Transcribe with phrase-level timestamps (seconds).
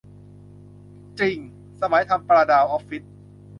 [1.19, 1.37] จริง
[1.81, 3.03] สมัยทำปลาดาวออฟฟิศ